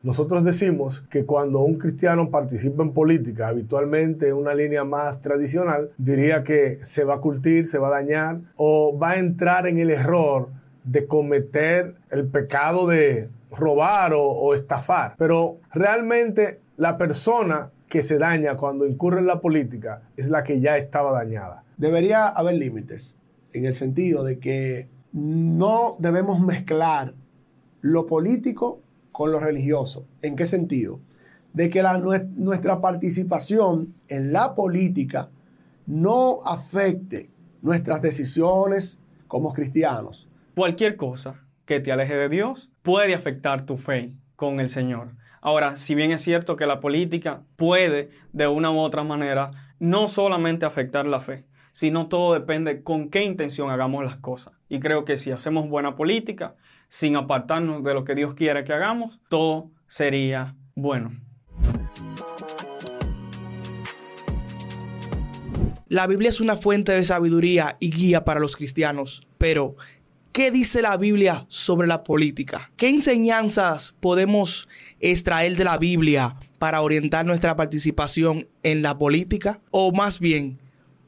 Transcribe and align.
Nosotros 0.00 0.44
decimos 0.44 1.02
que 1.10 1.24
cuando 1.24 1.58
un 1.58 1.76
cristiano 1.76 2.30
participa 2.30 2.84
en 2.84 2.92
política, 2.92 3.48
habitualmente 3.48 4.28
en 4.28 4.34
una 4.34 4.54
línea 4.54 4.84
más 4.84 5.20
tradicional, 5.20 5.90
diría 5.98 6.44
que 6.44 6.78
se 6.82 7.02
va 7.02 7.14
a 7.14 7.20
curtir, 7.20 7.66
se 7.66 7.78
va 7.78 7.88
a 7.88 8.02
dañar 8.02 8.40
o 8.54 8.96
va 8.96 9.10
a 9.10 9.18
entrar 9.18 9.66
en 9.66 9.80
el 9.80 9.90
error 9.90 10.50
de 10.84 11.08
cometer 11.08 11.96
el 12.10 12.28
pecado 12.28 12.86
de 12.86 13.28
robar 13.50 14.12
o, 14.14 14.54
estafar. 14.54 15.16
Pero 15.18 15.58
realmente 15.72 16.60
la 16.76 16.96
persona 16.96 17.72
que 17.88 18.04
se 18.04 18.18
daña 18.18 18.56
cuando 18.56 18.86
incurre 18.86 19.18
en 19.18 19.26
la 19.26 19.40
política 19.40 20.02
es 20.16 20.28
la 20.28 20.44
que 20.44 20.60
ya 20.60 20.76
estaba 20.76 21.10
dañada. 21.10 21.64
Debería 21.76 22.28
haber 22.28 22.54
límites 22.54 23.16
en 23.52 23.64
el 23.64 23.74
sentido 23.74 24.22
de 24.22 24.38
que 24.38 24.88
no 25.12 25.96
debemos 25.98 26.38
mezclar 26.38 27.14
lo 27.80 28.06
político 28.06 28.80
con 29.18 29.32
lo 29.32 29.40
religioso. 29.40 30.06
¿En 30.22 30.36
qué 30.36 30.46
sentido? 30.46 31.00
De 31.52 31.70
que 31.70 31.82
nuestra 32.36 32.80
participación 32.80 33.90
en 34.06 34.32
la 34.32 34.54
política 34.54 35.28
no 35.86 36.38
afecte 36.44 37.28
nuestras 37.60 38.00
decisiones 38.00 39.00
como 39.26 39.52
cristianos. 39.52 40.28
Cualquier 40.54 40.94
cosa 40.94 41.42
que 41.64 41.80
te 41.80 41.90
aleje 41.90 42.14
de 42.14 42.28
Dios 42.28 42.70
puede 42.82 43.12
afectar 43.12 43.66
tu 43.66 43.76
fe 43.76 44.12
con 44.36 44.60
el 44.60 44.68
Señor. 44.68 45.16
Ahora, 45.40 45.76
si 45.76 45.96
bien 45.96 46.12
es 46.12 46.22
cierto 46.22 46.54
que 46.54 46.66
la 46.66 46.78
política 46.78 47.42
puede 47.56 48.10
de 48.32 48.46
una 48.46 48.70
u 48.70 48.78
otra 48.78 49.02
manera 49.02 49.74
no 49.80 50.06
solamente 50.06 50.64
afectar 50.64 51.06
la 51.06 51.18
fe, 51.18 51.44
sino 51.72 52.06
todo 52.06 52.34
depende 52.34 52.84
con 52.84 53.10
qué 53.10 53.24
intención 53.24 53.68
hagamos 53.70 54.04
las 54.04 54.18
cosas. 54.18 54.54
Y 54.68 54.78
creo 54.78 55.04
que 55.04 55.16
si 55.16 55.32
hacemos 55.32 55.68
buena 55.68 55.96
política, 55.96 56.54
sin 56.88 57.16
apartarnos 57.16 57.84
de 57.84 57.94
lo 57.94 58.04
que 58.04 58.14
Dios 58.14 58.34
quiere 58.34 58.64
que 58.64 58.72
hagamos, 58.72 59.18
todo 59.28 59.70
sería 59.86 60.56
bueno. 60.74 61.12
La 65.90 66.06
Biblia 66.06 66.28
es 66.28 66.40
una 66.40 66.56
fuente 66.56 66.92
de 66.92 67.02
sabiduría 67.02 67.78
y 67.80 67.90
guía 67.90 68.22
para 68.22 68.40
los 68.40 68.56
cristianos, 68.56 69.26
pero 69.38 69.76
¿qué 70.32 70.50
dice 70.50 70.82
la 70.82 70.98
Biblia 70.98 71.46
sobre 71.48 71.88
la 71.88 72.04
política? 72.04 72.70
¿Qué 72.76 72.90
enseñanzas 72.90 73.94
podemos 73.98 74.68
extraer 75.00 75.56
de 75.56 75.64
la 75.64 75.78
Biblia 75.78 76.36
para 76.58 76.82
orientar 76.82 77.24
nuestra 77.24 77.56
participación 77.56 78.46
en 78.62 78.82
la 78.82 78.98
política? 78.98 79.62
O 79.70 79.90
más 79.90 80.20
bien, 80.20 80.58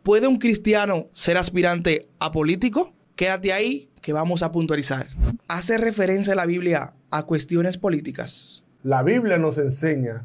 ¿puede 0.02 0.28
un 0.28 0.38
cristiano 0.38 1.08
ser 1.12 1.36
aspirante 1.36 2.08
a 2.18 2.30
político? 2.30 2.94
Quédate 3.16 3.52
ahí 3.52 3.89
que 4.00 4.12
vamos 4.12 4.42
a 4.42 4.52
puntualizar. 4.52 5.06
¿Hace 5.48 5.78
referencia 5.78 6.34
la 6.34 6.46
Biblia 6.46 6.94
a 7.10 7.24
cuestiones 7.24 7.78
políticas? 7.78 8.64
La 8.82 9.02
Biblia 9.02 9.38
nos 9.38 9.58
enseña 9.58 10.24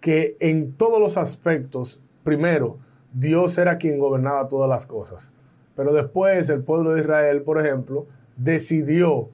que 0.00 0.36
en 0.40 0.72
todos 0.74 1.00
los 1.00 1.16
aspectos, 1.16 2.00
primero, 2.22 2.78
Dios 3.14 3.56
era 3.56 3.78
quien 3.78 3.98
gobernaba 3.98 4.48
todas 4.48 4.68
las 4.68 4.86
cosas. 4.86 5.32
Pero 5.76 5.92
después 5.92 6.48
el 6.50 6.62
pueblo 6.62 6.92
de 6.92 7.00
Israel, 7.00 7.42
por 7.42 7.60
ejemplo, 7.64 8.06
decidió 8.36 9.30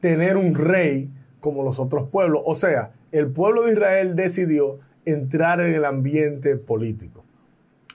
tener 0.00 0.36
un 0.36 0.54
rey 0.54 1.10
como 1.40 1.62
los 1.62 1.78
otros 1.78 2.08
pueblos. 2.08 2.42
O 2.44 2.54
sea, 2.54 2.92
el 3.10 3.28
pueblo 3.28 3.64
de 3.64 3.72
Israel 3.72 4.16
decidió 4.16 4.78
entrar 5.04 5.60
en 5.60 5.74
el 5.74 5.84
ambiente 5.84 6.56
político. 6.56 7.24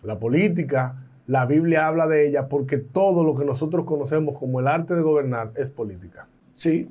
La 0.04 0.20
política 0.20 1.09
la 1.30 1.46
Biblia 1.46 1.86
habla 1.86 2.08
de 2.08 2.28
ella 2.28 2.50
porque 2.50 2.80
todo 2.80 3.24
lo 3.24 3.36
que 3.36 3.46
nosotros 3.46 3.86
conocemos 3.86 4.36
como 4.36 4.62
el 4.62 4.68
arte 4.68 4.96
de 4.96 5.04
gobernar 5.04 5.52
es 5.58 5.70
política. 5.70 6.28
Sí, 6.54 6.90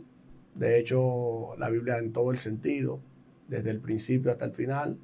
de 0.55 0.79
hecho 0.79 1.57
la 1.59 1.69
Biblia 1.69 1.99
en 1.99 2.13
todo 2.13 2.31
el 2.31 2.39
sentido, 2.39 3.01
desde 3.49 3.71
el 3.73 3.81
principio 3.81 4.31
hasta 4.31 4.45
el 4.45 4.53
final, 4.53 4.97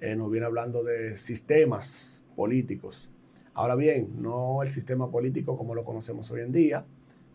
eh, 0.00 0.16
nos 0.16 0.28
viene 0.28 0.46
hablando 0.46 0.82
de 0.82 1.16
sistemas 1.16 2.24
políticos. 2.34 3.12
Ahora 3.54 3.76
bien, 3.76 4.20
no 4.20 4.60
el 4.64 4.70
sistema 4.70 5.08
político 5.08 5.56
como 5.56 5.76
lo 5.76 5.84
conocemos 5.84 6.28
hoy 6.32 6.40
en 6.40 6.50
día, 6.50 6.84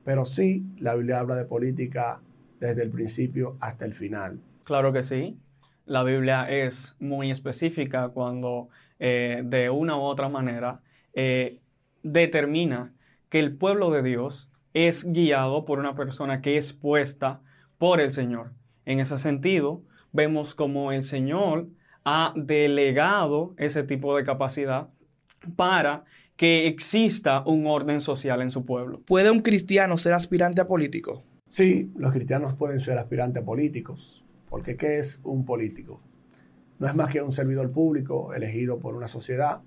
pero 0.03 0.25
sí 0.25 0.66
la 0.79 0.93
Biblia 0.95 1.22
habla 1.22 1.35
de 1.35 1.45
política 1.45 2.19
desde 2.59 2.83
el 2.83 2.89
principio 2.89 3.55
hasta 3.61 3.85
el 3.85 3.93
final. 3.93 4.41
Claro 4.66 4.91
que 4.91 5.03
sí. 5.03 5.39
La 5.85 6.03
Biblia 6.03 6.49
es 6.49 6.97
muy 6.99 7.31
específica 7.31 8.09
cuando 8.09 8.67
eh, 8.99 9.41
de 9.45 9.69
una 9.69 9.95
u 9.95 10.01
otra 10.01 10.27
manera 10.27 10.81
eh, 11.15 11.59
determina 12.03 12.93
que 13.29 13.39
el 13.39 13.57
pueblo 13.57 13.89
de 13.89 14.03
Dios 14.03 14.49
es 14.73 15.11
guiado 15.11 15.65
por 15.65 15.79
una 15.79 15.95
persona 15.95 16.41
que 16.41 16.57
es 16.57 16.73
puesta 16.73 17.41
por 17.77 17.99
el 17.99 18.13
Señor. 18.13 18.51
En 18.85 18.99
ese 18.99 19.17
sentido, 19.17 19.81
vemos 20.11 20.53
como 20.53 20.91
el 20.91 21.03
Señor 21.03 21.67
ha 22.03 22.33
delegado 22.35 23.55
ese 23.57 23.83
tipo 23.83 24.15
de 24.15 24.23
capacidad 24.23 24.89
para 25.55 26.03
que 26.35 26.67
exista 26.67 27.41
un 27.45 27.65
orden 27.65 28.01
social 28.01 28.41
en 28.41 28.51
su 28.51 28.65
pueblo. 28.65 29.01
¿Puede 29.05 29.31
un 29.31 29.39
cristiano 29.39 29.97
ser 29.97 30.13
aspirante 30.13 30.61
a 30.61 30.67
político? 30.67 31.23
Sí, 31.47 31.91
los 31.95 32.11
cristianos 32.11 32.55
pueden 32.55 32.79
ser 32.79 32.97
aspirantes 32.97 33.41
a 33.41 33.45
políticos, 33.45 34.25
porque 34.49 34.75
¿qué 34.75 34.99
es 34.99 35.21
un 35.23 35.45
político? 35.45 36.01
No 36.79 36.87
es 36.87 36.95
más 36.95 37.09
que 37.09 37.21
un 37.21 37.31
servidor 37.31 37.71
público 37.71 38.33
elegido 38.33 38.79
por 38.79 38.95
una 38.95 39.07
sociedad 39.07 39.61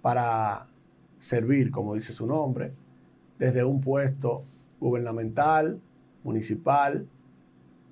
para 0.00 0.68
servir, 1.18 1.70
como 1.70 1.94
dice 1.94 2.12
su 2.12 2.26
nombre, 2.26 2.72
desde 3.38 3.64
un 3.64 3.80
puesto 3.80 4.44
gubernamental, 4.80 5.80
municipal, 6.22 7.06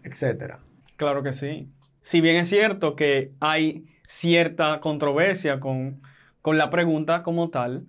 etc. 0.03 0.54
Claro 0.97 1.22
que 1.22 1.32
sí. 1.32 1.69
Si 2.03 2.20
bien 2.20 2.36
es 2.36 2.48
cierto 2.48 2.94
que 2.94 3.32
hay 3.41 3.86
cierta 4.06 4.81
controversia 4.81 5.59
con, 5.60 6.00
con 6.42 6.59
la 6.59 6.70
pregunta 6.70 7.22
como 7.22 7.50
tal, 7.50 7.86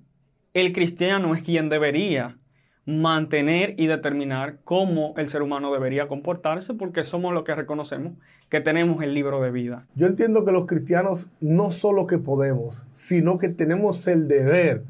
el 0.53 0.73
cristiano 0.73 1.35
es 1.35 1.43
quien 1.43 1.69
debería 1.69 2.35
mantener 2.87 3.75
y 3.77 3.87
determinar 3.87 4.59
cómo 4.63 5.13
el 5.17 5.27
ser 5.27 5.41
humano 5.41 5.73
debería 5.73 6.07
comportarse 6.07 6.73
porque 6.73 7.03
somos 7.03 7.33
los 7.33 7.43
que 7.43 7.53
reconocemos 7.53 8.13
que 8.49 8.61
tenemos 8.61 9.03
el 9.03 9.13
libro 9.13 9.41
de 9.41 9.51
vida. 9.51 9.85
Yo 9.95 10.07
entiendo 10.07 10.45
que 10.45 10.53
los 10.53 10.65
cristianos 10.65 11.29
no 11.41 11.69
solo 11.71 12.07
que 12.07 12.17
podemos, 12.17 12.87
sino 12.91 13.37
que 13.37 13.49
tenemos 13.49 14.07
el 14.07 14.29
deber 14.29 14.83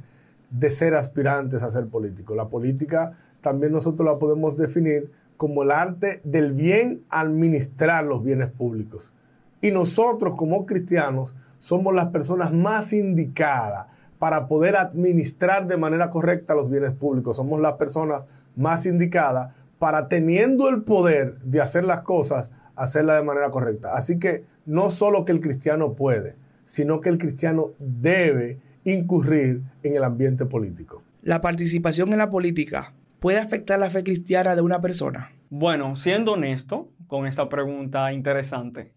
de 0.50 0.72
ser 0.72 0.96
aspirantes 0.96 1.64
a 1.64 1.72
ser 1.72 1.88
políticos. 1.88 2.36
La 2.36 2.50
política 2.50 3.18
también 3.42 3.72
nosotros 3.72 4.06
la 4.06 4.20
podemos 4.20 4.58
definir 4.58 5.12
como 5.38 5.64
el 5.64 5.72
arte 5.72 6.22
del 6.24 6.54
bien 6.54 7.04
administrar 7.10 8.06
los 8.06 8.24
bienes 8.24 8.50
públicos. 8.50 9.14
Y 9.62 9.72
nosotros 9.72 10.36
como 10.36 10.66
cristianos 10.66 11.36
somos 11.60 11.94
las 11.94 12.08
personas 12.08 12.54
más 12.54 12.94
indicadas 12.94 13.88
para 14.20 14.48
poder 14.48 14.76
administrar 14.76 15.68
de 15.68 15.78
manera 15.78 16.10
correcta 16.10 16.56
los 16.56 16.70
bienes 16.70 16.92
públicos. 16.92 17.36
Somos 17.36 17.60
las 17.60 17.74
personas 17.74 18.26
más 18.56 18.86
indicadas 18.86 19.54
para 19.80 20.08
teniendo 20.08 20.70
el 20.70 20.84
poder 20.84 21.40
de 21.40 21.62
hacer 21.62 21.84
las 21.84 22.02
cosas, 22.02 22.52
hacerlas 22.76 23.18
de 23.18 23.26
manera 23.26 23.52
correcta. 23.52 23.96
Así 23.96 24.18
que 24.18 24.44
no 24.66 24.90
solo 24.90 25.24
que 25.24 25.32
el 25.32 25.42
cristiano 25.42 25.94
puede, 25.94 26.36
sino 26.66 27.00
que 27.00 27.10
el 27.10 27.18
cristiano 27.18 27.72
debe 27.80 28.60
incurrir 28.94 29.62
en 29.84 29.96
el 29.96 30.04
ambiente 30.04 30.46
político. 30.46 31.04
¿La 31.22 31.42
participación 31.42 32.14
en 32.14 32.20
la 32.20 32.30
política 32.30 32.94
puede 33.20 33.40
afectar 33.40 33.80
la 33.80 33.90
fe 33.90 34.04
cristiana 34.04 34.56
de 34.56 34.62
una 34.62 34.82
persona? 34.82 35.32
Bueno, 35.50 35.96
siendo 35.96 36.34
honesto 36.34 36.90
con 37.08 37.28
esta 37.28 37.50
pregunta 37.50 38.14
interesante, 38.14 38.94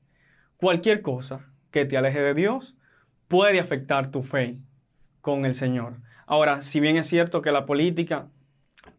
cualquier 0.56 1.02
cosa 1.02 1.48
que 1.70 1.84
te 1.86 1.96
aleje 1.96 2.20
de 2.20 2.34
Dios 2.34 2.76
puede 3.28 3.58
afectar 3.60 4.10
tu 4.10 4.22
fe 4.22 4.58
con 5.20 5.44
el 5.44 5.54
Señor. 5.54 5.96
Ahora, 6.26 6.62
si 6.62 6.78
bien 6.78 6.96
es 6.96 7.08
cierto 7.08 7.42
que 7.42 7.50
la 7.50 7.66
política 7.66 8.28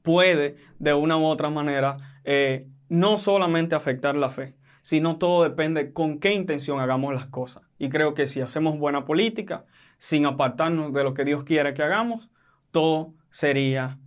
puede 0.02 0.58
de 0.79 0.94
una 0.94 1.18
u 1.18 1.23
otra 1.23 1.50
manera 1.50 2.19
eh, 2.23 2.68
no 2.90 3.18
solamente 3.18 3.75
afectar 3.75 4.16
la 4.16 4.29
fe, 4.29 4.56
sino 4.81 5.18
todo 5.18 5.44
depende 5.44 5.94
con 5.94 6.19
qué 6.19 6.34
intención 6.34 6.79
hagamos 6.79 7.13
las 7.13 7.28
cosas. 7.28 7.64
Y 7.78 7.90
creo 7.90 8.14
que 8.14 8.28
si 8.28 8.41
hacemos 8.41 8.78
buena 8.78 9.05
política, 9.05 9.66
sin 10.01 10.25
apartarnos 10.25 10.91
de 10.93 11.03
lo 11.03 11.13
que 11.13 11.23
Dios 11.23 11.43
quiere 11.43 11.75
que 11.75 11.83
hagamos, 11.83 12.27
todo 12.71 13.13
sería 13.29 13.99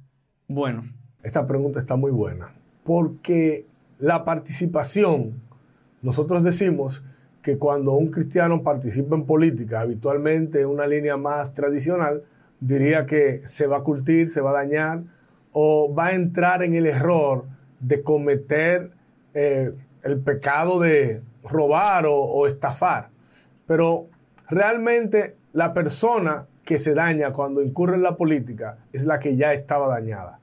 bueno. 0.49 0.93
Esta 1.23 1.47
pregunta 1.47 1.79
está 1.79 1.95
muy 1.95 2.11
buena, 2.11 2.53
porque 2.83 3.65
la 4.01 4.25
participación, 4.25 5.41
nosotros 6.03 6.43
decimos 6.43 7.05
que 7.43 7.59
cuando 7.59 7.93
un 7.93 8.11
cristiano 8.11 8.65
participa 8.65 9.15
en 9.15 9.25
política, 9.25 9.83
habitualmente 9.83 10.63
en 10.63 10.67
una 10.67 10.89
línea 10.89 11.17
más 11.17 11.55
tradicional, 11.55 12.25
diría 12.59 13.07
que 13.07 13.47
se 13.47 13.69
va 13.69 13.77
a 13.77 13.83
curtir, 13.85 14.29
se 14.29 14.41
va 14.41 14.51
a 14.51 14.65
dañar 14.65 15.05
o 15.53 15.95
va 15.95 16.07
a 16.07 16.15
entrar 16.15 16.65
en 16.65 16.75
el 16.75 16.87
error 16.87 17.45
de 17.79 18.03
cometer 18.03 18.91
eh, 19.33 19.73
el 20.03 20.19
pecado 20.19 20.81
de 20.81 21.23
robar 21.45 22.07
o 22.09 22.49
estafar. 22.49 23.11
Pero 23.67 24.09
realmente 24.49 25.37
la 25.55 25.73
persona 25.73 26.49
que 26.65 26.81
se 26.81 26.95
daña 26.95 27.33
cuando 27.33 27.63
incurre 27.63 27.95
en 27.95 28.03
la 28.03 28.17
política 28.17 28.79
es 28.93 29.05
la 29.05 29.21
que 29.21 29.37
ya 29.37 29.53
estaba 29.53 29.89
dañada. 29.89 30.41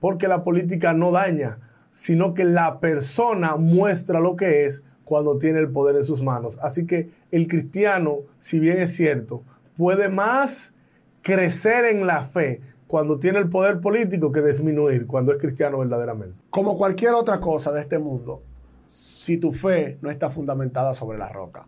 Porque 0.00 0.28
la 0.28 0.44
política 0.44 0.92
no 0.92 1.10
daña, 1.12 1.58
sino 1.92 2.34
que 2.34 2.44
la 2.44 2.78
persona 2.78 3.56
muestra 3.56 4.20
lo 4.20 4.36
que 4.36 4.66
es 4.66 4.84
cuando 5.02 5.38
tiene 5.38 5.60
el 5.60 5.70
poder 5.70 5.96
en 5.96 6.04
sus 6.04 6.22
manos. 6.22 6.58
Así 6.60 6.86
que 6.86 7.10
el 7.30 7.48
cristiano, 7.48 8.18
si 8.38 8.58
bien 8.58 8.78
es 8.78 8.94
cierto, 8.94 9.42
puede 9.78 10.10
más 10.10 10.74
crecer 11.22 11.86
en 11.86 12.06
la 12.06 12.22
fe 12.22 12.60
cuando 12.86 13.18
tiene 13.18 13.38
el 13.38 13.48
poder 13.48 13.80
político 13.80 14.30
que 14.30 14.42
disminuir 14.42 15.06
cuando 15.06 15.32
es 15.32 15.38
cristiano 15.38 15.78
verdaderamente. 15.78 16.44
Como 16.50 16.76
cualquier 16.76 17.14
otra 17.14 17.40
cosa 17.40 17.72
de 17.72 17.80
este 17.80 17.98
mundo, 17.98 18.42
si 18.88 19.38
tu 19.38 19.52
fe 19.52 19.96
no 20.02 20.10
está 20.10 20.28
fundamentada 20.28 20.92
sobre 20.92 21.16
la 21.16 21.30
roca, 21.30 21.66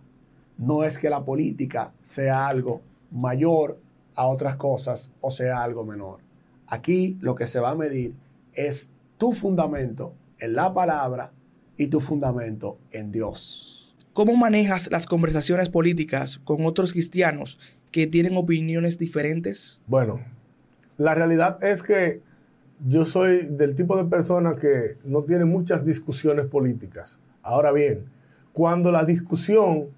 no 0.58 0.84
es 0.84 0.98
que 0.98 1.10
la 1.10 1.24
política 1.24 1.92
sea 2.02 2.46
algo 2.46 2.82
mayor 3.10 3.78
a 4.14 4.26
otras 4.26 4.56
cosas 4.56 5.10
o 5.20 5.30
sea 5.30 5.62
algo 5.62 5.84
menor. 5.84 6.20
Aquí 6.66 7.18
lo 7.20 7.34
que 7.34 7.46
se 7.46 7.60
va 7.60 7.70
a 7.70 7.74
medir 7.74 8.14
es 8.54 8.90
tu 9.18 9.32
fundamento 9.32 10.14
en 10.38 10.54
la 10.54 10.72
palabra 10.72 11.32
y 11.76 11.86
tu 11.88 12.00
fundamento 12.00 12.78
en 12.90 13.12
Dios. 13.12 13.96
¿Cómo 14.12 14.36
manejas 14.36 14.90
las 14.90 15.06
conversaciones 15.06 15.68
políticas 15.70 16.38
con 16.38 16.66
otros 16.66 16.92
cristianos 16.92 17.58
que 17.90 18.06
tienen 18.06 18.36
opiniones 18.36 18.98
diferentes? 18.98 19.80
Bueno, 19.86 20.20
la 20.98 21.14
realidad 21.14 21.62
es 21.64 21.82
que 21.82 22.20
yo 22.86 23.04
soy 23.04 23.46
del 23.46 23.74
tipo 23.74 23.96
de 23.96 24.04
persona 24.04 24.56
que 24.56 24.96
no 25.04 25.22
tiene 25.22 25.44
muchas 25.44 25.84
discusiones 25.84 26.46
políticas. 26.46 27.20
Ahora 27.42 27.72
bien, 27.72 28.04
cuando 28.52 28.92
la 28.92 29.04
discusión 29.04 29.88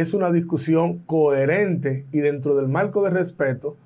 es 0.00 0.12
una 0.12 0.30
discusión 0.30 0.98
coherente 1.06 2.04
y 2.12 2.18
dentro 2.18 2.54
del 2.54 2.68
marco 2.68 3.02
de 3.02 3.08
respeto, 3.08 3.78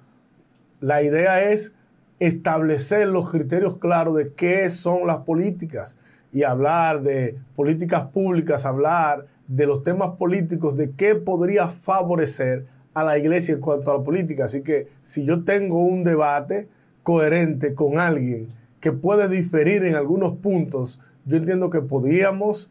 la 0.80 1.04
idea 1.04 1.52
es 1.52 1.72
establecer 2.18 3.06
los 3.06 3.30
criterios 3.30 3.78
claros 3.78 4.16
de 4.16 4.32
qué 4.32 4.68
son 4.70 5.06
las 5.06 5.18
políticas 5.18 5.98
y 6.32 6.42
hablar 6.42 7.02
de 7.02 7.38
políticas 7.54 8.06
públicas, 8.06 8.64
hablar 8.64 9.26
de 9.46 9.66
los 9.66 9.84
temas 9.84 10.10
políticos, 10.18 10.76
de 10.76 10.90
qué 10.90 11.14
podría 11.14 11.68
favorecer 11.68 12.66
a 12.92 13.04
la 13.04 13.16
iglesia 13.16 13.54
en 13.54 13.60
cuanto 13.60 13.92
a 13.92 13.98
la 13.98 14.02
política. 14.02 14.46
Así 14.46 14.62
que 14.62 14.88
si 15.02 15.24
yo 15.24 15.44
tengo 15.44 15.78
un 15.78 16.02
debate 16.02 16.68
coherente 17.04 17.72
con 17.72 18.00
alguien 18.00 18.48
que 18.80 18.90
puede 18.90 19.28
diferir 19.28 19.84
en 19.84 19.94
algunos 19.94 20.38
puntos, 20.38 20.98
yo 21.24 21.36
entiendo 21.36 21.70
que 21.70 21.82
podríamos 21.82 22.68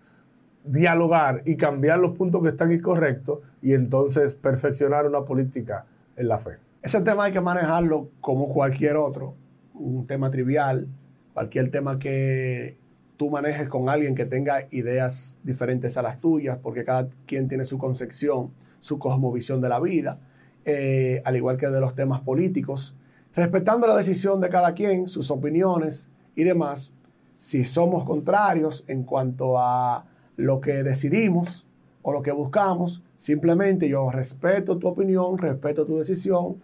dialogar 0.63 1.41
y 1.45 1.55
cambiar 1.55 1.99
los 1.99 2.11
puntos 2.11 2.41
que 2.41 2.49
están 2.49 2.71
incorrectos 2.71 3.39
y 3.61 3.73
entonces 3.73 4.33
perfeccionar 4.33 5.05
una 5.07 5.23
política 5.23 5.85
en 6.15 6.27
la 6.27 6.37
fe. 6.37 6.57
Ese 6.81 7.01
tema 7.01 7.25
hay 7.25 7.33
que 7.33 7.41
manejarlo 7.41 8.09
como 8.21 8.47
cualquier 8.47 8.95
otro, 8.95 9.35
un 9.73 10.07
tema 10.07 10.29
trivial, 10.31 10.87
cualquier 11.33 11.69
tema 11.69 11.99
que 11.99 12.77
tú 13.17 13.29
manejes 13.29 13.67
con 13.67 13.89
alguien 13.89 14.15
que 14.15 14.25
tenga 14.25 14.67
ideas 14.71 15.37
diferentes 15.43 15.97
a 15.97 16.01
las 16.01 16.21
tuyas, 16.21 16.57
porque 16.61 16.85
cada 16.85 17.09
quien 17.25 17.47
tiene 17.49 17.65
su 17.65 17.77
concepción, 17.77 18.51
su 18.79 18.97
cosmovisión 18.97 19.59
de 19.59 19.69
la 19.69 19.79
vida, 19.79 20.19
eh, 20.63 21.21
al 21.25 21.35
igual 21.35 21.57
que 21.57 21.67
de 21.67 21.81
los 21.81 21.95
temas 21.95 22.21
políticos, 22.21 22.95
respetando 23.35 23.87
la 23.87 23.95
decisión 23.97 24.39
de 24.39 24.49
cada 24.49 24.73
quien, 24.73 25.07
sus 25.07 25.31
opiniones 25.31 26.09
y 26.35 26.43
demás. 26.43 26.93
Si 27.35 27.65
somos 27.65 28.05
contrarios 28.05 28.85
en 28.87 29.03
cuanto 29.03 29.59
a 29.59 30.05
lo 30.39 30.61
que 30.61 30.83
decidimos 30.83 31.67
o 32.01 32.13
lo 32.13 32.21
que 32.21 32.31
buscamos, 32.31 33.03
simplemente 33.17 33.89
yo 33.89 34.09
respeto 34.09 34.79
tu 34.79 34.87
opinión, 34.87 35.37
respeto 35.37 35.85
tu 35.85 35.97
decisión 35.97 36.61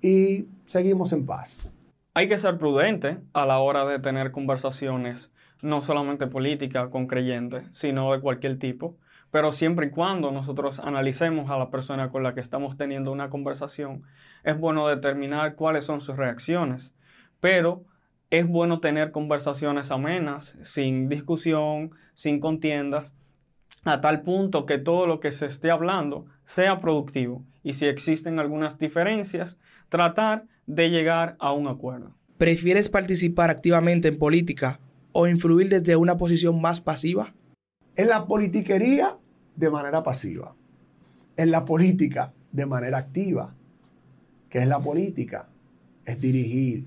y 0.00 0.46
seguimos 0.64 1.12
en 1.12 1.26
paz. 1.26 1.70
Hay 2.14 2.28
que 2.28 2.38
ser 2.38 2.56
prudente 2.56 3.18
a 3.34 3.44
la 3.44 3.58
hora 3.58 3.84
de 3.84 3.98
tener 3.98 4.32
conversaciones 4.32 5.30
no 5.60 5.82
solamente 5.82 6.26
política 6.26 6.88
con 6.88 7.06
creyentes, 7.06 7.68
sino 7.72 8.10
de 8.12 8.20
cualquier 8.20 8.58
tipo, 8.58 8.96
pero 9.30 9.52
siempre 9.52 9.88
y 9.88 9.90
cuando 9.90 10.32
nosotros 10.32 10.80
analicemos 10.80 11.50
a 11.50 11.58
la 11.58 11.70
persona 11.70 12.10
con 12.10 12.22
la 12.22 12.32
que 12.32 12.40
estamos 12.40 12.78
teniendo 12.78 13.12
una 13.12 13.28
conversación, 13.28 14.02
es 14.44 14.58
bueno 14.58 14.88
determinar 14.88 15.56
cuáles 15.56 15.84
son 15.84 16.00
sus 16.00 16.16
reacciones, 16.16 16.94
pero 17.40 17.84
es 18.30 18.46
bueno 18.46 18.80
tener 18.80 19.10
conversaciones 19.10 19.90
amenas, 19.90 20.54
sin 20.62 21.08
discusión, 21.08 21.90
sin 22.14 22.40
contiendas, 22.40 23.12
a 23.84 24.00
tal 24.00 24.22
punto 24.22 24.66
que 24.66 24.78
todo 24.78 25.06
lo 25.06 25.20
que 25.20 25.32
se 25.32 25.46
esté 25.46 25.70
hablando 25.70 26.26
sea 26.44 26.80
productivo 26.80 27.44
y 27.62 27.74
si 27.74 27.86
existen 27.86 28.38
algunas 28.38 28.78
diferencias, 28.78 29.58
tratar 29.88 30.46
de 30.66 30.88
llegar 30.88 31.36
a 31.40 31.52
un 31.52 31.66
acuerdo. 31.66 32.14
¿Prefieres 32.38 32.88
participar 32.88 33.50
activamente 33.50 34.08
en 34.08 34.18
política 34.18 34.80
o 35.12 35.26
influir 35.26 35.68
desde 35.68 35.96
una 35.96 36.16
posición 36.16 36.60
más 36.60 36.80
pasiva? 36.80 37.34
En 37.96 38.08
la 38.08 38.26
politiquería, 38.26 39.18
de 39.56 39.70
manera 39.70 40.02
pasiva. 40.02 40.54
En 41.36 41.50
la 41.50 41.64
política, 41.64 42.32
de 42.52 42.66
manera 42.66 42.98
activa. 42.98 43.54
¿Qué 44.48 44.60
es 44.60 44.68
la 44.68 44.78
política? 44.78 45.48
Es 46.04 46.20
dirigir, 46.20 46.86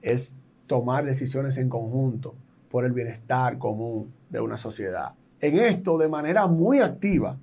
es 0.00 0.36
tomar 0.68 1.04
decisiones 1.04 1.58
en 1.58 1.68
conjunto 1.68 2.36
por 2.70 2.84
el 2.84 2.92
bienestar 2.92 3.58
común 3.58 4.14
de 4.30 4.40
una 4.40 4.56
sociedad. 4.56 5.14
En 5.40 5.58
esto, 5.58 5.98
de 5.98 6.08
manera 6.08 6.46
muy 6.46 6.78
activa. 6.78 7.38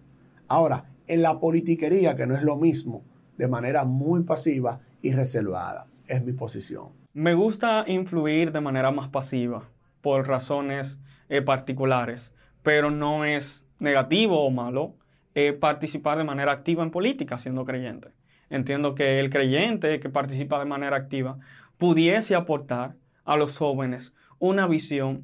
Ahora, 0.48 0.86
en 1.07 1.22
la 1.22 1.39
politiquería, 1.39 2.16
que 2.16 2.27
no 2.27 2.36
es 2.36 2.44
lo 2.44 2.56
mismo, 2.56 3.04
de 3.38 3.48
manera 3.48 3.83
muy 3.83 4.24
pasiva 4.24 4.80
y 5.01 5.12
reservada. 5.12 5.88
Es 6.07 6.24
mi 6.24 6.31
posición. 6.31 6.89
Me 7.13 7.33
gusta 7.33 7.83
influir 7.88 8.51
de 8.51 8.62
manera 8.62 8.92
más 8.92 9.10
pasiva 9.10 9.63
por 10.01 10.27
razones 10.27 11.00
eh, 11.30 11.42
particulares, 11.42 12.31
pero 12.62 12.92
no 12.92 13.25
es 13.25 13.66
negativo 13.80 14.45
o 14.45 14.51
malo 14.51 14.95
eh, 15.33 15.54
participar 15.54 16.18
de 16.18 16.24
manera 16.24 16.51
activa 16.51 16.83
en 16.83 16.92
política 16.92 17.39
siendo 17.39 17.66
creyente. 17.66 18.10
Entiendo 18.50 18.94
que 18.94 19.19
el 19.19 19.30
creyente 19.30 20.00
que 20.00 20.10
participa 20.10 20.60
de 20.60 20.66
manera 20.66 20.95
activa 20.95 21.39
pudiese 21.77 22.36
aportar 22.36 22.95
a 23.25 23.38
los 23.38 23.57
jóvenes 23.57 24.13
una 24.39 24.68
visión 24.68 25.24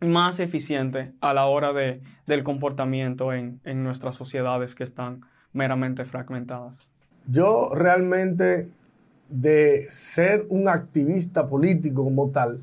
más 0.00 0.40
eficiente 0.40 1.12
a 1.20 1.32
la 1.32 1.46
hora 1.46 1.72
de, 1.72 2.02
del 2.26 2.44
comportamiento 2.44 3.32
en, 3.32 3.60
en 3.64 3.82
nuestras 3.82 4.14
sociedades 4.14 4.74
que 4.74 4.84
están 4.84 5.22
meramente 5.52 6.04
fragmentadas. 6.04 6.80
Yo 7.26 7.70
realmente 7.74 8.68
de 9.28 9.86
ser 9.88 10.46
un 10.50 10.68
activista 10.68 11.46
político 11.46 12.04
como 12.04 12.30
tal, 12.30 12.62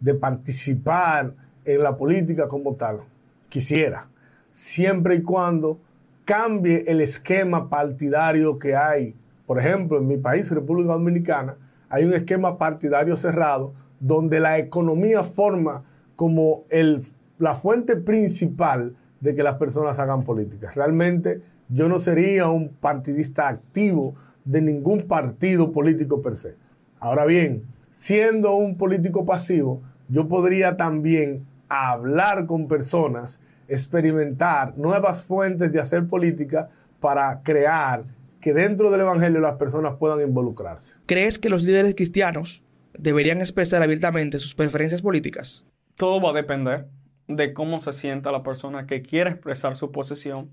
de 0.00 0.14
participar 0.14 1.34
en 1.64 1.82
la 1.82 1.96
política 1.96 2.48
como 2.48 2.74
tal. 2.74 3.00
Quisiera, 3.48 4.08
siempre 4.50 5.16
y 5.16 5.22
cuando 5.22 5.78
cambie 6.24 6.84
el 6.86 7.00
esquema 7.00 7.68
partidario 7.68 8.58
que 8.58 8.76
hay. 8.76 9.14
Por 9.46 9.58
ejemplo, 9.58 9.98
en 9.98 10.06
mi 10.06 10.16
país, 10.16 10.50
República 10.50 10.92
Dominicana, 10.92 11.56
hay 11.88 12.04
un 12.04 12.14
esquema 12.14 12.58
partidario 12.58 13.16
cerrado 13.16 13.74
donde 14.02 14.40
la 14.40 14.58
economía 14.58 15.22
forma 15.22 15.84
como 16.16 16.64
el, 16.70 17.02
la 17.38 17.54
fuente 17.54 17.96
principal 17.96 18.96
de 19.20 19.34
que 19.36 19.44
las 19.44 19.54
personas 19.54 20.00
hagan 20.00 20.24
política. 20.24 20.72
Realmente 20.74 21.40
yo 21.68 21.88
no 21.88 22.00
sería 22.00 22.48
un 22.48 22.70
partidista 22.70 23.48
activo 23.48 24.16
de 24.44 24.60
ningún 24.60 25.02
partido 25.02 25.70
político 25.70 26.20
per 26.20 26.36
se. 26.36 26.56
Ahora 26.98 27.24
bien, 27.24 27.62
siendo 27.92 28.56
un 28.56 28.76
político 28.76 29.24
pasivo, 29.24 29.80
yo 30.08 30.26
podría 30.26 30.76
también 30.76 31.46
hablar 31.68 32.46
con 32.46 32.66
personas, 32.66 33.40
experimentar 33.68 34.76
nuevas 34.76 35.22
fuentes 35.22 35.72
de 35.72 35.78
hacer 35.78 36.08
política 36.08 36.70
para 36.98 37.40
crear 37.44 38.04
que 38.40 38.52
dentro 38.52 38.90
del 38.90 39.02
Evangelio 39.02 39.40
las 39.40 39.54
personas 39.54 39.94
puedan 39.94 40.20
involucrarse. 40.20 40.96
¿Crees 41.06 41.38
que 41.38 41.48
los 41.48 41.62
líderes 41.62 41.94
cristianos 41.94 42.64
deberían 42.98 43.38
expresar 43.38 43.82
abiertamente 43.82 44.38
sus 44.38 44.54
preferencias 44.54 45.02
políticas? 45.02 45.64
Todo 45.96 46.20
va 46.20 46.30
a 46.30 46.34
depender 46.34 46.88
de 47.28 47.52
cómo 47.52 47.80
se 47.80 47.92
sienta 47.92 48.32
la 48.32 48.42
persona 48.42 48.86
que 48.86 49.02
quiere 49.02 49.30
expresar 49.30 49.76
su 49.76 49.92
posición 49.92 50.50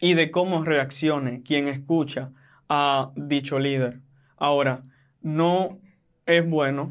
y 0.00 0.14
de 0.14 0.30
cómo 0.30 0.62
reaccione 0.62 1.42
quien 1.42 1.68
escucha 1.68 2.30
a 2.68 3.12
dicho 3.16 3.58
líder. 3.58 4.00
Ahora, 4.36 4.82
no 5.22 5.78
es 6.26 6.48
bueno 6.48 6.90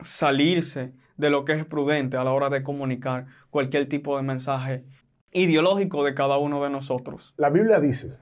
salirse 0.00 0.92
de 1.16 1.30
lo 1.30 1.44
que 1.44 1.52
es 1.52 1.64
prudente 1.64 2.16
a 2.16 2.24
la 2.24 2.32
hora 2.32 2.48
de 2.48 2.62
comunicar 2.62 3.26
cualquier 3.50 3.88
tipo 3.88 4.16
de 4.16 4.22
mensaje 4.22 4.84
ideológico 5.32 6.04
de 6.04 6.14
cada 6.14 6.38
uno 6.38 6.62
de 6.62 6.70
nosotros. 6.70 7.34
La 7.36 7.50
Biblia 7.50 7.78
dice 7.78 8.18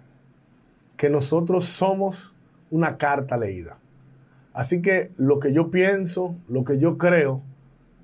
que 0.96 1.08
nosotros 1.08 1.64
somos 1.64 2.34
una 2.70 2.98
carta 2.98 3.38
leída. 3.38 3.78
Así 4.58 4.82
que 4.82 5.12
lo 5.16 5.38
que 5.38 5.52
yo 5.52 5.70
pienso, 5.70 6.34
lo 6.48 6.64
que 6.64 6.80
yo 6.80 6.98
creo, 6.98 7.42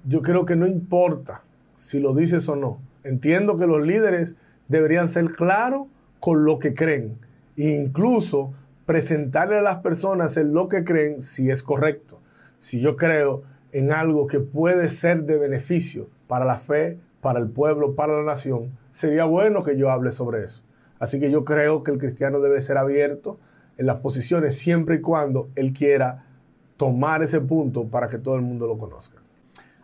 yo 0.07 0.23
creo 0.23 0.45
que 0.45 0.55
no 0.55 0.69
importa 0.69 1.43
si 1.75 1.99
lo 1.99 2.15
dices 2.15 2.49
o 2.49 2.55
no. 2.55 2.79
Entiendo 3.03 3.57
que 3.57 3.67
los 3.67 3.85
líderes 3.85 4.37
deberían 4.69 5.09
ser 5.09 5.33
claros 5.33 5.89
con 6.21 6.45
lo 6.45 6.61
que 6.61 6.73
creen 6.73 7.19
e 7.57 7.71
incluso 7.71 8.55
presentarle 8.87 9.59
a 9.59 9.63
las 9.63 9.79
personas 9.79 10.37
en 10.37 10.53
lo 10.53 10.69
que 10.69 10.85
creen 10.85 11.23
si 11.23 11.51
es 11.51 11.65
correcto. 11.65 12.21
Si 12.61 12.81
yo 12.81 12.95
creo 12.95 13.43
en 13.73 13.91
algo 13.91 14.29
que 14.29 14.39
puede 14.39 14.91
ser 14.91 15.25
de 15.25 15.39
beneficio 15.39 16.09
para 16.29 16.45
la 16.45 16.55
fe, 16.55 17.01
para 17.21 17.41
el 17.41 17.49
pueblo, 17.49 17.97
para 17.97 18.19
la 18.19 18.23
nación, 18.23 18.79
sería 18.93 19.25
bueno 19.25 19.65
que 19.65 19.77
yo 19.77 19.91
hable 19.91 20.13
sobre 20.13 20.45
eso. 20.45 20.63
Así 21.01 21.19
que 21.19 21.33
yo 21.33 21.45
creo 21.45 21.83
que 21.83 21.91
el 21.91 21.99
cristiano 21.99 22.39
debe 22.39 22.61
ser 22.61 22.77
abierto 22.77 23.41
en 23.77 23.87
las 23.87 23.97
posiciones 23.97 24.57
siempre 24.57 24.95
y 24.95 25.01
cuando 25.01 25.49
él 25.57 25.73
quiera 25.73 26.27
tomar 26.77 27.23
ese 27.23 27.41
punto 27.41 27.87
para 27.89 28.09
que 28.09 28.19
todo 28.19 28.37
el 28.37 28.43
mundo 28.43 28.67
lo 28.67 28.79
conozca. 28.79 29.23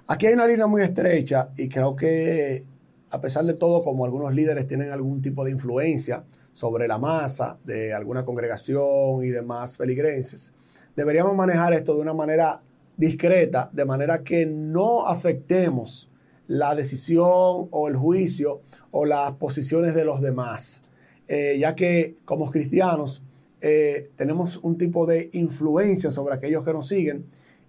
Aquí 0.07 0.27
hay 0.27 0.35
una 0.35 0.47
línea 0.47 0.67
muy 0.67 0.83
estrecha 0.83 1.51
y 1.57 1.69
creo 1.69 1.95
que 1.95 2.65
a 3.11 3.21
pesar 3.21 3.45
de 3.45 3.55
todo, 3.55 3.83
como 3.83 4.05
algunos 4.05 4.35
líderes 4.35 4.67
tienen 4.67 4.93
algún 4.93 5.21
tipo 5.21 5.45
de 5.45 5.51
influencia 5.51 6.25
sobre 6.53 6.87
la 6.87 6.99
masa 6.99 7.59
de 7.65 7.93
alguna 7.93 8.25
congregación 8.25 9.25
y 9.25 9.29
demás 9.29 9.77
feligreses, 9.77 10.53
deberíamos 10.97 11.35
manejar 11.35 11.73
esto 11.73 11.95
de 11.95 12.01
una 12.01 12.15
manera 12.15 12.61
discreta, 12.97 13.71
de 13.73 13.85
manera 13.85 14.23
que 14.23 14.47
no 14.47 15.07
afectemos 15.07 16.09
la 16.47 16.75
decisión 16.75 17.69
o 17.71 17.89
el 17.89 17.97
juicio 17.97 18.63
o 18.91 19.05
las 19.05 19.33
posiciones 19.33 19.95
de 19.95 20.05
los 20.05 20.21
demás, 20.21 20.83
eh, 21.29 21.57
ya 21.59 21.75
que 21.75 22.17
como 22.25 22.51
cristianos 22.51 23.23
eh, 23.61 24.11
tenemos 24.17 24.57
un 24.59 24.79
tipo 24.79 25.07
de 25.07 25.31
influencia 25.33 26.11
sobre 26.11 26.35
aquellos 26.35 26.65
que 26.65 26.73
nos 26.73 26.89
siguen 26.89 27.27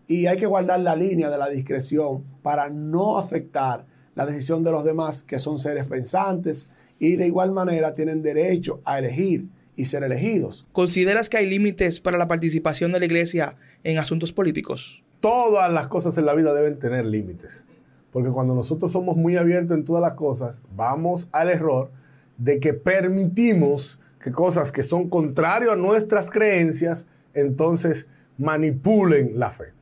y 0.07 0.25
hay 0.25 0.37
que 0.37 0.45
guardar 0.45 0.79
la 0.79 0.95
línea 0.95 1.29
de 1.29 1.37
la 1.37 1.49
discreción 1.49 2.23
para 2.41 2.69
no 2.69 3.17
afectar 3.17 3.85
la 4.15 4.25
decisión 4.25 4.63
de 4.63 4.71
los 4.71 4.83
demás 4.83 5.23
que 5.23 5.39
son 5.39 5.57
seres 5.57 5.87
pensantes 5.87 6.69
y 6.99 7.15
de 7.15 7.27
igual 7.27 7.51
manera 7.51 7.95
tienen 7.95 8.21
derecho 8.21 8.81
a 8.83 8.99
elegir 8.99 9.47
y 9.75 9.85
ser 9.85 10.03
elegidos. 10.03 10.67
¿Consideras 10.71 11.29
que 11.29 11.37
hay 11.37 11.49
límites 11.49 11.99
para 11.99 12.17
la 12.17 12.27
participación 12.27 12.91
de 12.91 12.99
la 12.99 13.05
iglesia 13.05 13.55
en 13.83 13.97
asuntos 13.97 14.33
políticos? 14.33 15.03
Todas 15.21 15.71
las 15.71 15.87
cosas 15.87 16.17
en 16.17 16.25
la 16.25 16.33
vida 16.33 16.53
deben 16.53 16.77
tener 16.77 17.05
límites. 17.05 17.67
Porque 18.11 18.29
cuando 18.29 18.53
nosotros 18.53 18.91
somos 18.91 19.15
muy 19.15 19.37
abiertos 19.37 19.77
en 19.77 19.85
todas 19.85 20.01
las 20.01 20.13
cosas, 20.13 20.61
vamos 20.75 21.29
al 21.31 21.49
error 21.49 21.91
de 22.37 22.59
que 22.59 22.73
permitimos 22.73 23.99
que 24.21 24.31
cosas 24.31 24.71
que 24.71 24.83
son 24.83 25.09
contrarias 25.09 25.73
a 25.73 25.75
nuestras 25.75 26.29
creencias, 26.29 27.07
entonces 27.33 28.07
manipulen 28.37 29.39
la 29.39 29.49
fe. 29.49 29.73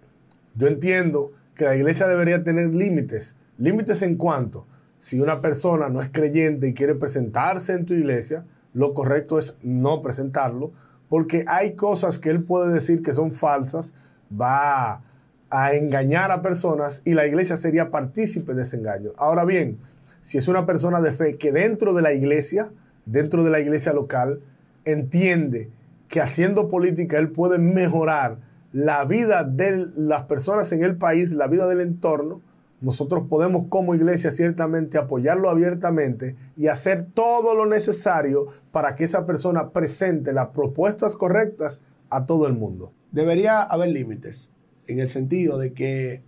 Yo 0.55 0.67
entiendo 0.67 1.31
que 1.55 1.65
la 1.65 1.75
iglesia 1.75 2.08
debería 2.08 2.43
tener 2.43 2.74
límites. 2.74 3.36
Límites 3.58 4.01
en 4.01 4.15
cuanto, 4.15 4.65
si 5.00 5.19
una 5.19 5.41
persona 5.41 5.89
no 5.89 6.01
es 6.01 6.10
creyente 6.10 6.67
y 6.67 6.74
quiere 6.74 6.96
presentarse 6.96 7.74
en 7.74 7.86
tu 7.86 7.93
iglesia, 7.93 8.46
lo 8.74 8.93
correcto 8.93 9.39
es 9.39 9.58
no 9.62 10.01
presentarlo, 10.01 10.72
porque 11.10 11.43
hay 11.48 11.74
cosas 11.74 12.19
que 12.19 12.29
él 12.29 12.43
puede 12.43 12.72
decir 12.72 13.01
que 13.01 13.13
son 13.13 13.34
falsas, 13.34 13.93
va 14.39 15.01
a 15.50 15.74
engañar 15.74 16.31
a 16.31 16.41
personas 16.41 17.01
y 17.03 17.13
la 17.13 17.25
iglesia 17.25 17.58
sería 17.58 17.89
partícipe 17.89 18.53
de 18.53 18.63
ese 18.63 18.77
engaño. 18.77 19.12
Ahora 19.17 19.46
bien, 19.46 19.79
si 20.22 20.38
es 20.38 20.48
una 20.48 20.65
persona 20.65 21.01
de 21.01 21.12
fe 21.12 21.38
que 21.38 21.51
dentro 21.51 21.93
de 21.93 22.01
la 22.01 22.13
iglesia, 22.13 22.69
dentro 23.06 23.44
de 23.44 23.51
la 23.51 23.60
iglesia 23.60 23.94
local, 23.94 24.41
entiende 24.86 25.70
que 26.08 26.22
haciendo 26.22 26.68
política 26.68 27.18
él 27.18 27.32
puede 27.32 27.60
mejorar 27.60 28.39
la 28.72 29.06
vida 29.06 29.44
de 29.44 29.88
las 29.96 30.24
personas 30.24 30.72
en 30.72 30.84
el 30.84 30.98
país, 30.98 31.32
la 31.32 31.48
vida 31.48 31.68
del 31.68 31.82
entorno, 31.82 32.41
nosotros 32.82 33.25
podemos 33.29 33.65
como 33.68 33.94
iglesia 33.94 34.32
ciertamente 34.32 34.98
apoyarlo 34.98 35.50
abiertamente 35.50 36.36
y 36.56 36.68
hacer 36.68 37.08
todo 37.13 37.56
lo 37.56 37.65
necesario 37.65 38.48
para 38.72 38.96
que 38.96 39.03
esa 39.03 39.25
persona 39.25 39.72
presente 39.72 40.32
las 40.32 40.50
propuestas 40.50 41.15
correctas 41.15 41.82
a 42.10 42.25
todo 42.25 42.48
el 42.48 42.53
mundo. 42.53 42.94
Debería 43.12 43.62
haber 43.62 43.89
límites 43.89 44.50
en 44.88 45.00
el 45.00 45.10
sentido 45.10 45.58
de 45.58 45.74
que 45.74 46.24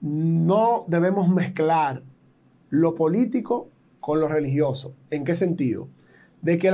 no 0.00 0.84
debemos 0.88 1.28
mezclar 1.28 2.02
lo 2.70 2.94
político 2.94 3.68
con 4.00 4.20
lo 4.20 4.28
religioso. 4.28 4.94
¿En 5.10 5.24
qué 5.24 5.34
sentido? 5.34 5.88
De 6.42 6.58
que 6.58 6.72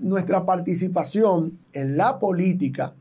nuestra 0.00 0.44
participación 0.44 1.56
en 1.72 1.96
la 1.96 2.18
política 2.18 2.94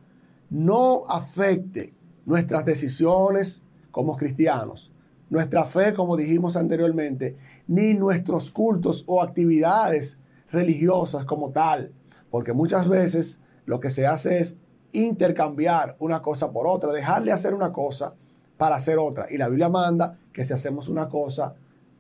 no 0.50 1.04
afecte 1.08 1.94
nuestras 2.26 2.66
decisiones 2.66 3.62
como 3.92 4.16
cristianos 4.16 4.92
nuestra 5.30 5.64
fe, 5.64 5.94
como 5.94 6.18
dijimos 6.18 6.56
anteriormente, 6.56 7.36
ni 7.68 7.94
nuestros 7.94 8.52
cultos 8.52 9.04
o 9.08 9.22
actividades 9.22 10.18
religiosas 10.52 11.26
como 11.26 11.52
tal, 11.52 11.92
porque 12.30 12.54
muchas 12.54 12.88
veces 12.88 13.40
lo 13.66 13.80
que 13.80 13.90
se 13.90 14.06
hace 14.06 14.40
es 14.40 14.58
intercambiar 14.92 15.96
una 16.00 16.22
cosa 16.22 16.52
por 16.52 16.68
otra, 16.68 16.92
dejarle 16.92 17.32
hacer 17.32 17.54
una 17.54 17.74
cosa 17.74 18.16
para 18.58 18.76
hacer 18.76 18.98
otra. 18.98 19.28
Y 19.30 19.38
la 19.38 19.50
Biblia 19.50 19.70
manda 19.70 20.18
que 20.32 20.44
si 20.44 20.54
hacemos 20.54 20.88
una 20.88 21.10
cosa, 21.10 21.56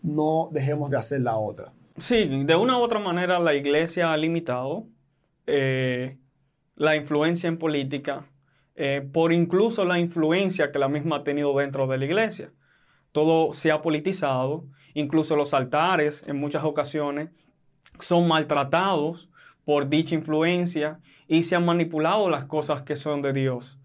no 0.05 0.49
dejemos 0.51 0.91
de 0.91 0.97
hacer 0.97 1.21
la 1.21 1.35
otra. 1.35 1.73
Sí, 1.97 2.43
de 2.45 2.55
una 2.55 2.77
u 2.77 2.81
otra 2.81 2.99
manera 2.99 3.39
la 3.39 3.53
iglesia 3.53 4.11
ha 4.11 4.17
limitado 4.17 4.87
eh, 5.47 6.17
la 6.75 6.95
influencia 6.95 7.47
en 7.47 7.57
política 7.57 8.25
eh, 8.75 9.07
por 9.13 9.31
incluso 9.31 9.85
la 9.85 9.99
influencia 9.99 10.71
que 10.71 10.79
la 10.79 10.89
misma 10.89 11.17
ha 11.17 11.23
tenido 11.23 11.55
dentro 11.57 11.87
de 11.87 11.97
la 11.97 12.05
iglesia 12.05 12.51
todo 13.15 13.53
se 13.53 13.71
ha 13.71 13.81
politizado, 13.81 14.65
incluso 14.93 15.37
los 15.37 15.53
altares 15.53 16.25
en 16.27 16.37
muchas 16.37 16.65
ocasiones 16.65 17.29
son 17.97 18.27
maltratados 18.27 19.29
por 19.63 19.87
dicha 19.87 20.15
influencia 20.15 20.99
y 21.25 21.43
se 21.43 21.55
han 21.55 21.63
manipulado 21.63 22.29
las 22.29 22.43
cosas 22.43 22.81
que 22.81 22.97
son 22.97 23.21
de 23.21 23.31
Dios. 23.31 23.79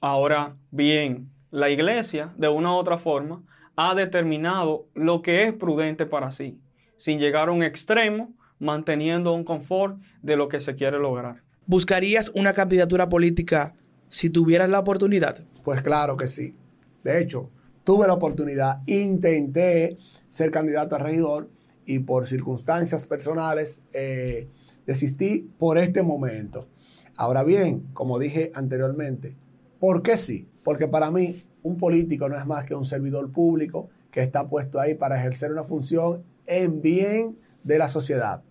Ahora 0.00 0.56
bien, 0.70 1.30
la 1.50 1.68
iglesia, 1.68 2.32
de 2.38 2.48
una 2.48 2.72
u 2.72 2.76
otra 2.76 2.96
forma, 2.96 3.42
ha 3.82 3.94
determinado 3.94 4.88
lo 4.94 5.22
que 5.22 5.44
es 5.48 5.54
prudente 5.54 6.04
para 6.04 6.30
sí, 6.32 6.60
sin 6.98 7.18
llegar 7.18 7.48
a 7.48 7.52
un 7.52 7.62
extremo, 7.62 8.34
manteniendo 8.58 9.32
un 9.32 9.42
confort 9.42 9.98
de 10.20 10.36
lo 10.36 10.48
que 10.48 10.60
se 10.60 10.74
quiere 10.74 10.98
lograr. 10.98 11.42
¿Buscarías 11.64 12.30
una 12.34 12.52
candidatura 12.52 13.08
política 13.08 13.74
si 14.10 14.28
tuvieras 14.28 14.68
la 14.68 14.80
oportunidad? 14.80 15.46
Pues 15.64 15.80
claro 15.80 16.18
que 16.18 16.26
sí. 16.26 16.54
De 17.02 17.22
hecho, 17.22 17.48
tuve 17.82 18.06
la 18.06 18.12
oportunidad, 18.12 18.82
intenté 18.86 19.96
ser 20.28 20.50
candidato 20.50 20.96
a 20.96 20.98
regidor 20.98 21.48
y 21.86 22.00
por 22.00 22.26
circunstancias 22.26 23.06
personales 23.06 23.80
eh, 23.94 24.46
desistí 24.84 25.48
por 25.58 25.78
este 25.78 26.02
momento. 26.02 26.68
Ahora 27.16 27.44
bien, 27.44 27.88
como 27.94 28.18
dije 28.18 28.52
anteriormente, 28.54 29.36
¿por 29.78 30.02
qué 30.02 30.18
sí? 30.18 30.50
Porque 30.64 30.86
para 30.86 31.10
mí 31.10 31.44
un 31.62 31.76
político 31.76 32.28
no 32.28 32.36
es 32.36 32.46
más 32.46 32.64
que 32.64 32.74
un 32.74 32.84
servidor 32.84 33.30
público 33.32 33.88
que 34.10 34.22
está 34.22 34.48
puesto 34.48 34.80
ahí 34.80 34.94
para 34.94 35.18
ejercer 35.18 35.52
una 35.52 35.64
función 35.64 36.24
en 36.46 36.80
bien 36.82 37.38
de 37.62 37.78
la 37.78 37.88
sociedad, 37.88 38.42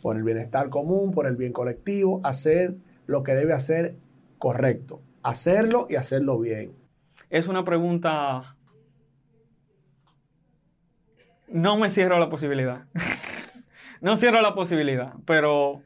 por 0.00 0.16
el 0.16 0.22
bienestar 0.22 0.68
común, 0.68 1.10
por 1.10 1.26
el 1.26 1.36
bien 1.36 1.52
colectivo, 1.52 2.20
hacer 2.24 2.76
lo 3.06 3.22
que 3.22 3.34
debe 3.34 3.52
hacer 3.52 3.96
correcto, 4.38 5.00
hacerlo 5.22 5.86
y 5.88 5.96
hacerlo 5.96 6.38
bien. 6.38 6.72
Es 7.30 7.48
una 7.48 7.64
pregunta 7.64 8.56
no 11.52 11.76
me 11.76 11.90
cierro 11.90 12.18
la 12.18 12.28
posibilidad. 12.28 12.86
no 14.00 14.16
cierro 14.16 14.40
la 14.40 14.54
posibilidad, 14.54 15.14
pero 15.26 15.82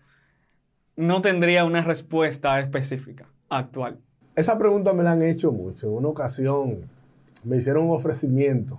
no 0.96 1.20
tendría 1.20 1.64
una 1.64 1.82
respuesta 1.82 2.58
específica 2.60 3.28
actual. 3.48 3.98
Esa 4.36 4.58
pregunta 4.58 4.92
me 4.92 5.02
la 5.02 5.12
han 5.12 5.22
hecho 5.22 5.50
mucho. 5.50 5.86
En 5.86 5.94
una 5.94 6.08
ocasión 6.08 6.80
me 7.44 7.56
hicieron 7.56 7.86
un 7.86 7.96
ofrecimiento. 7.96 8.78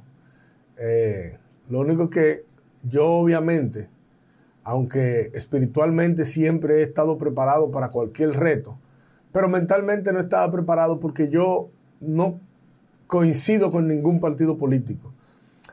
Eh, 0.77 1.35
lo 1.67 1.79
único 1.79 2.11
que 2.11 2.45
yo 2.83 3.07
obviamente, 3.07 3.89
aunque 4.63 5.31
espiritualmente 5.33 6.25
siempre 6.25 6.75
he 6.75 6.81
estado 6.83 7.17
preparado 7.17 7.71
para 7.71 7.89
cualquier 7.89 8.33
reto, 8.33 8.77
pero 9.31 9.49
mentalmente 9.49 10.13
no 10.13 10.19
estaba 10.19 10.51
preparado 10.51 10.99
porque 10.99 11.29
yo 11.29 11.69
no 12.01 12.39
coincido 13.07 13.71
con 13.71 13.87
ningún 13.87 14.19
partido 14.19 14.59
político. 14.59 15.11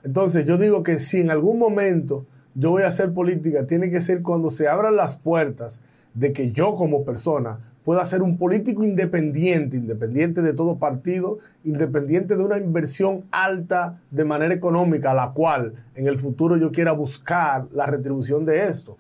Entonces 0.03 0.47
yo 0.47 0.57
digo 0.57 0.83
que 0.83 0.99
si 0.99 1.21
en 1.21 1.31
algún 1.31 1.59
momento 1.59 2.25
yo 2.55 2.71
voy 2.71 2.85
a 2.85 2.89
hacer 2.89 3.13
política, 3.13 3.67
tiene 3.67 3.91
que 3.91 4.01
ser 4.01 4.23
cuando 4.23 4.49
se 4.49 4.67
abran 4.67 4.97
las 4.97 5.17
puertas 5.17 5.83
de 6.15 6.33
que 6.33 6.53
yo 6.53 6.73
como 6.73 7.05
persona 7.05 7.59
pueda 7.85 8.05
ser 8.07 8.23
un 8.23 8.39
político 8.39 8.83
independiente, 8.83 9.77
independiente 9.77 10.43
de 10.43 10.55
todo 10.55 10.79
partido, 10.79 11.39
independiente 11.65 12.35
de 12.35 12.43
una 12.43 12.57
inversión 12.57 13.25
alta 13.31 14.01
de 14.11 14.25
manera 14.25 14.55
económica, 14.55 15.13
la 15.13 15.33
cual 15.33 15.75
en 15.95 16.07
el 16.07 16.19
futuro 16.19 16.57
yo 16.57 16.73
quiera 16.73 16.93
buscar 16.93 17.67
la 17.73 17.87
retribución 17.87 18.45
de 18.47 18.65
esto. 18.65 18.97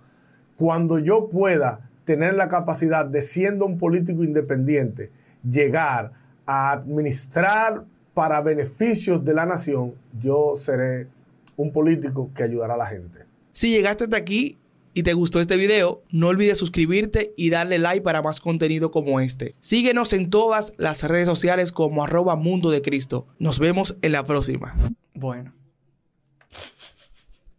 Cuando 0.57 0.99
yo 0.99 1.29
pueda 1.29 1.91
tener 2.05 2.35
la 2.35 2.49
capacidad 2.49 3.07
de 3.07 3.23
siendo 3.23 3.65
un 3.65 3.79
político 3.79 4.23
independiente, 4.23 5.11
llegar 5.49 6.13
a 6.47 6.73
administrar 6.73 7.85
para 8.13 8.43
beneficios 8.43 9.25
de 9.25 9.35
la 9.35 9.47
nación, 9.47 9.95
yo 10.21 10.55
seré 10.57 11.09
un 11.57 11.73
político 11.73 12.31
que 12.35 12.43
ayudará 12.43 12.75
a 12.75 12.79
la 12.79 12.87
gente. 12.87 13.21
Si 13.53 13.71
llegaste 13.71 14.05
hasta 14.05 14.17
aquí 14.19 14.59
y 14.95 15.03
te 15.03 15.13
gustó 15.13 15.41
este 15.41 15.57
video, 15.57 16.03
no 16.11 16.29
olvides 16.29 16.57
suscribirte 16.59 17.35
y 17.37 17.51
darle 17.51 17.79
like 17.79 18.03
para 18.03 18.23
más 18.23 18.41
contenido 18.41 18.91
como 18.91 19.21
este. 19.21 19.55
Síguenos 19.61 20.13
en 20.13 20.31
todas 20.31 20.73
las 20.79 21.03
redes 21.03 21.27
sociales 21.27 21.73
como 21.73 22.05
arroba 22.05 22.37
mundo 22.37 22.71
de 22.71 22.81
Cristo. 22.81 23.27
Nos 23.39 23.59
vemos 23.59 23.97
en 24.03 24.13
la 24.13 24.25
próxima. 24.25 24.75
Bueno. 25.15 25.53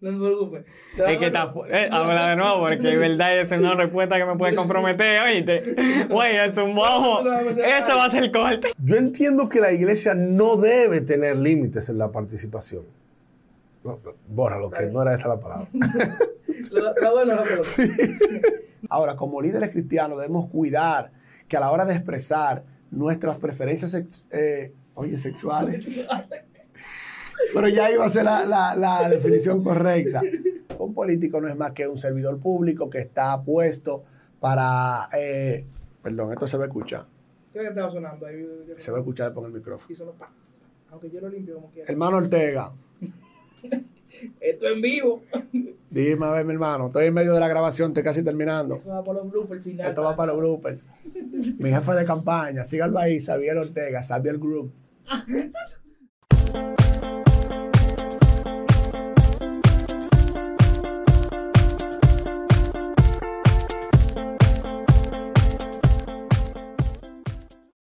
No 0.02 0.12
me 0.12 0.20
preocupes. 0.20 0.66
Es 1.08 1.18
que 1.18 1.26
está 1.28 1.50
fu- 1.52 1.66
eh, 1.66 1.90
habla 1.92 2.30
de 2.30 2.36
nuevo, 2.36 2.60
porque 2.60 2.94
es 2.94 3.00
verdad, 3.00 3.40
esa 3.40 3.56
es 3.56 3.62
una 3.62 3.74
respuesta 3.84 4.18
que 4.18 4.26
me 4.26 4.36
puede 4.38 4.56
comprometer, 4.56 5.20
oíste. 5.22 6.06
Güey, 6.10 6.38
es 6.38 6.58
un 6.58 6.76
bojo. 6.76 7.22
Eso 7.50 7.96
va 7.96 8.06
a 8.06 8.10
ser 8.12 8.32
corte. 8.32 8.68
Yo 8.78 8.96
entiendo 8.98 9.50
que 9.50 9.60
la 9.62 9.72
iglesia 9.72 10.14
no 10.16 10.58
debe 10.58 11.02
tener 11.02 11.38
límites 11.38 11.90
en 11.90 11.98
la 11.98 12.12
participación. 12.12 12.84
No, 13.84 14.00
no, 14.04 14.14
bórralo, 14.28 14.70
que 14.70 14.86
no 14.88 15.02
era 15.02 15.16
esa 15.16 15.28
la 15.28 15.40
palabra. 15.40 15.68
Está 16.48 17.12
bueno, 17.12 17.38
pero... 17.48 17.62
Ahora, 18.90 19.16
como 19.16 19.42
líderes 19.42 19.70
cristianos 19.72 20.18
debemos 20.20 20.48
cuidar 20.50 21.12
que 21.48 21.58
a 21.58 21.60
la 21.60 21.72
hora 21.72 21.86
de 21.86 21.94
expresar 21.96 22.64
nuestras 22.92 23.38
preferencias 23.40 23.92
sex- 23.92 24.26
eh, 24.32 24.74
oye, 24.94 25.18
sexuales, 25.18 25.86
pero 27.54 27.68
ya 27.68 27.92
iba 27.92 28.06
a 28.06 28.10
ser 28.10 28.24
la, 28.26 28.46
la- 28.46 28.76
la 28.76 29.10
definición 29.10 29.64
correcta. 29.64 30.22
Un 30.78 30.94
político 30.94 31.40
no 31.42 31.48
es 31.48 31.56
más 31.56 31.72
que 31.72 31.88
un 31.88 31.98
servidor 31.98 32.40
público 32.40 32.90
que 32.90 33.00
está 33.00 33.42
puesto 33.42 34.04
para... 34.40 35.10
eh, 35.18 35.66
perdón, 36.04 36.34
esto 36.34 36.46
se 36.48 36.58
va 36.58 36.66
a 36.66 36.68
escuchar. 36.68 37.06
¿Qué 37.54 37.64
estaba 37.64 37.90
sonando 37.92 38.26
ahí? 38.28 38.46
Se 38.78 38.92
va 38.92 38.98
a 38.98 39.02
escuchar 39.02 39.34
por 39.34 39.46
el 39.46 39.52
micrófono. 39.54 39.92
Y 39.92 39.96
sonó 39.96 40.12
pa. 40.12 40.30
Aunque 40.92 41.10
yo 41.10 41.22
lo 41.22 41.30
limpio 41.30 41.56
como 41.56 41.72
quiera. 41.72 41.90
Hermano 41.92 42.18
Ortega, 42.18 42.72
Esto 44.40 44.68
en 44.68 44.82
vivo. 44.82 45.24
dime 45.90 46.26
a 46.26 46.32
ver, 46.32 46.46
mi 46.46 46.54
hermano, 46.54 46.88
estoy 46.88 47.08
en 47.08 47.14
medio 47.14 47.34
de 47.34 47.40
la 47.40 47.48
grabación, 47.48 47.90
estoy 47.90 48.04
casi 48.04 48.24
terminando. 48.24 48.76
Eso 48.76 48.90
va 48.90 49.04
por 49.04 49.16
los 49.16 49.30
bloopers 49.32 49.64
final. 49.64 49.88
Esto 49.88 50.04
va 50.04 50.16
para 50.16 50.34
los 50.34 50.42
bloopers. 50.42 50.80
Mi 51.58 51.70
jefe 51.70 51.92
de 51.94 52.06
campaña, 52.06 52.64
síganlo 52.64 53.00
ahí, 53.00 53.20
Xavier 53.20 53.58
Ortega, 53.58 54.02
Xavier 54.02 54.38
Group. 54.38 54.72